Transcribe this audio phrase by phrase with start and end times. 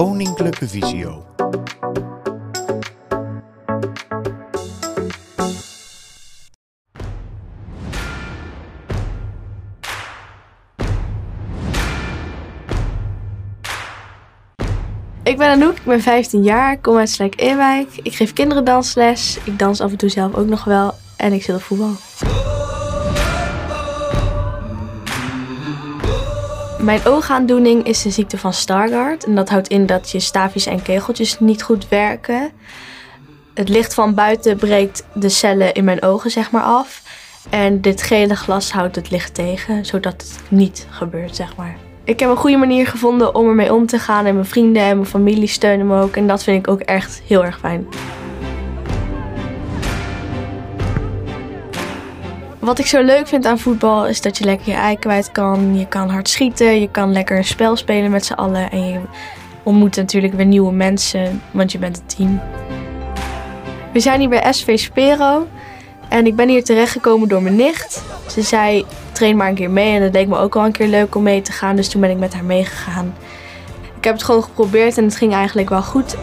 [0.00, 1.24] Koninklijke Visio.
[15.22, 17.88] Ik ben Anouk, ik ben 15 jaar, kom uit Slijk-Ewijk.
[18.02, 21.42] Ik geef kinderen dansles, ik dans af en toe zelf ook nog wel en ik
[21.42, 21.92] zit op voetbal.
[26.82, 29.24] Mijn oogaandoening is de ziekte van Stargardt.
[29.24, 32.50] En dat houdt in dat je staafjes en kegeltjes niet goed werken.
[33.54, 37.02] Het licht van buiten breekt de cellen in mijn ogen zeg maar af.
[37.50, 41.76] En dit gele glas houdt het licht tegen, zodat het niet gebeurt zeg maar.
[42.04, 44.26] Ik heb een goede manier gevonden om ermee om te gaan.
[44.26, 46.16] En mijn vrienden en mijn familie steunen me ook.
[46.16, 47.86] En dat vind ik ook echt heel erg fijn.
[52.60, 55.78] Wat ik zo leuk vind aan voetbal is dat je lekker je ei kwijt kan.
[55.78, 58.70] Je kan hard schieten, je kan lekker een spel spelen met z'n allen.
[58.70, 59.00] En je
[59.62, 62.40] ontmoet natuurlijk weer nieuwe mensen, want je bent een team.
[63.92, 65.46] We zijn hier bij SV Spero.
[66.08, 68.02] En ik ben hier terechtgekomen door mijn nicht.
[68.28, 69.94] Ze zei, train maar een keer mee.
[69.94, 71.76] En dat leek me ook wel een keer leuk om mee te gaan.
[71.76, 73.14] Dus toen ben ik met haar meegegaan.
[73.96, 76.16] Ik heb het gewoon geprobeerd en het ging eigenlijk wel goed.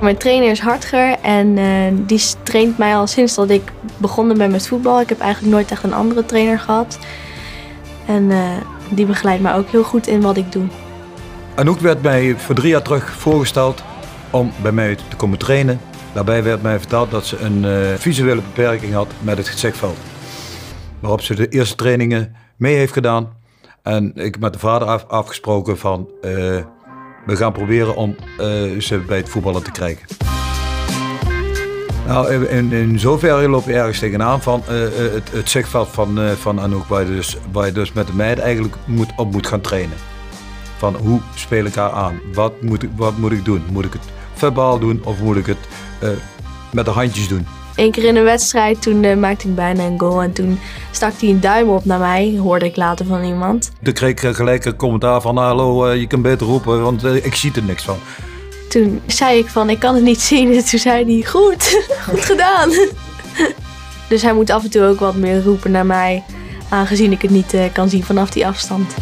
[0.00, 4.50] Mijn trainer is Hartger en uh, die traint mij al sinds dat ik begonnen ben
[4.50, 5.00] met voetbal.
[5.00, 6.98] Ik heb eigenlijk nooit echt een andere trainer gehad.
[8.06, 8.50] En uh,
[8.88, 10.66] die begeleidt mij ook heel goed in wat ik doe.
[11.54, 13.82] Anouk werd mij voor drie jaar terug voorgesteld
[14.30, 15.80] om bij mij te komen trainen.
[16.12, 19.96] Daarbij werd mij verteld dat ze een uh, visuele beperking had met het gezichtsveld.
[21.00, 23.32] Waarop ze de eerste trainingen mee heeft gedaan.
[23.82, 26.10] En ik heb met de vader af, afgesproken van
[27.26, 30.06] we gaan proberen om uh, ze bij het voetballen te krijgen.
[32.06, 34.80] Nou, in, in zoverre loop je ergens tegenaan van uh,
[35.12, 38.44] het, het zichtveld van, van Anouk, waar je, dus, waar je dus met de meiden
[38.44, 39.96] eigenlijk moet, op moet gaan trainen.
[40.76, 42.20] Van hoe speel ik haar aan?
[42.32, 43.62] Wat moet wat moet ik doen?
[43.70, 44.02] Moet ik het
[44.34, 45.68] verbaal doen of moet ik het
[46.72, 47.46] met de handjes doen?
[47.76, 50.58] Eén keer in een wedstrijd, toen maakte ik bijna een goal en toen
[50.90, 53.70] stak hij een duim op naar mij, hoorde ik later van iemand.
[53.82, 57.52] Toen kreeg ik gelijk een commentaar van hallo, je kan beter roepen, want ik zie
[57.54, 57.98] er niks van.
[58.68, 60.52] Toen zei ik van, ik kan het niet zien.
[60.56, 62.70] En toen zei hij, goed, goed gedaan.
[64.08, 66.22] dus hij moet af en toe ook wat meer roepen naar mij.
[66.68, 68.94] Aangezien ik het niet uh, kan zien vanaf die afstand.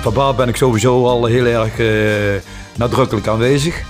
[0.00, 2.42] Verbaal ben ik sowieso al heel erg uh,
[2.76, 3.82] nadrukkelijk aanwezig.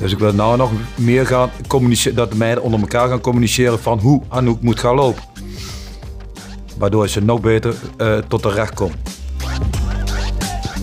[0.00, 3.80] Dus ik wil nou nog meer gaan communiceren, dat de meiden onder elkaar gaan communiceren
[3.80, 5.22] van hoe Anouk moet gaan lopen.
[6.78, 8.94] Waardoor ze nog beter uh, tot de recht komt.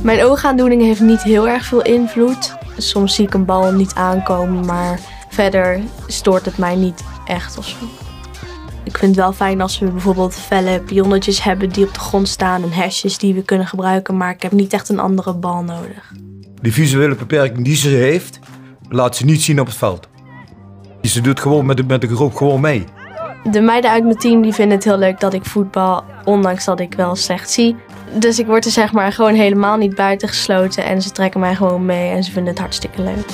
[0.04, 2.56] Mijn oogaandoening heeft niet heel erg veel invloed.
[2.78, 5.00] Soms zie ik een bal niet aankomen, maar
[5.30, 7.78] verder stoort het mij niet echt of zo.
[8.84, 12.28] Ik vind het wel fijn als we bijvoorbeeld felle pionnetjes hebben die op de grond
[12.28, 15.64] staan en hesjes die we kunnen gebruiken, maar ik heb niet echt een andere bal
[15.64, 16.12] nodig.
[16.62, 18.40] Die visuele beperking die ze heeft,
[18.94, 20.08] laat ze niet zien op het veld.
[21.02, 22.86] Ze doet gewoon met de, met de groep gewoon mee.
[23.52, 26.80] De meiden uit mijn team die vinden het heel leuk dat ik voetbal, ondanks dat
[26.80, 27.76] ik wel slecht zie.
[28.14, 31.56] Dus ik word er zeg maar gewoon helemaal niet buiten gesloten en ze trekken mij
[31.56, 33.26] gewoon mee en ze vinden het hartstikke leuk.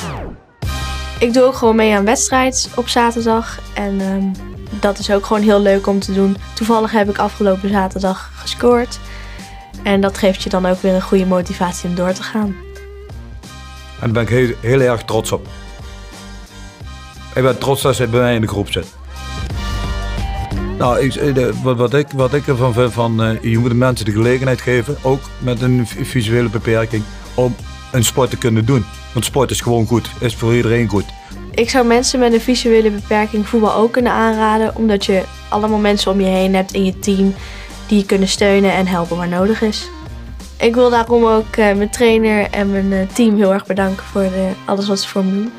[1.19, 4.31] Ik doe ook gewoon mee aan wedstrijd op zaterdag en um,
[4.79, 6.37] dat is ook gewoon heel leuk om te doen.
[6.53, 8.99] Toevallig heb ik afgelopen zaterdag gescoord
[9.83, 12.55] en dat geeft je dan ook weer een goede motivatie om door te gaan.
[14.01, 15.47] En daar ben ik heel, heel erg trots op.
[17.35, 18.97] Ik ben trots dat ze bij mij in de groep zit.
[20.77, 24.05] Nou, ik, wat, wat, ik, wat ik ervan vind, van, uh, je moet de mensen
[24.05, 27.55] de gelegenheid geven, ook met een visuele beperking, om
[27.91, 28.85] een sport te kunnen doen.
[29.13, 31.05] Want sport is gewoon goed, is voor iedereen goed.
[31.51, 36.11] Ik zou mensen met een visuele beperking voetbal ook kunnen aanraden, omdat je allemaal mensen
[36.11, 37.33] om je heen hebt in je team
[37.87, 39.89] die je kunnen steunen en helpen waar nodig is.
[40.59, 44.21] Ik wil daarom ook uh, mijn trainer en mijn uh, team heel erg bedanken voor
[44.21, 45.51] de, alles wat ze voor me doen.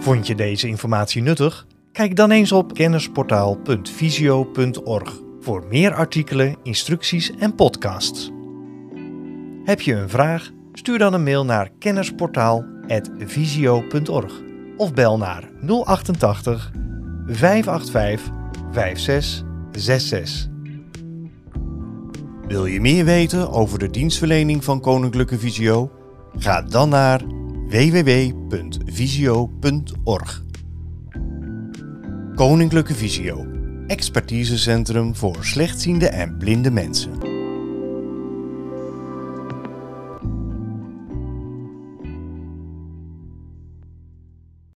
[0.00, 1.66] Vond je deze informatie nuttig?
[1.92, 8.30] Kijk dan eens op kennisportaal.visio.org voor meer artikelen, instructies en podcasts.
[9.64, 10.50] Heb je een vraag?
[10.72, 11.70] Stuur dan een mail naar
[12.86, 14.42] kennisportaal.visio.org
[14.76, 16.70] of bel naar 088
[17.26, 18.32] 585
[18.72, 20.52] 5666.
[22.46, 25.90] Wil je meer weten over de dienstverlening van Koninklijke Visio?
[26.36, 27.22] Ga dan naar
[27.68, 28.42] www.visio.org.
[32.34, 33.46] Koninklijke Visio,
[33.86, 37.23] expertisecentrum voor slechtziende en blinde mensen.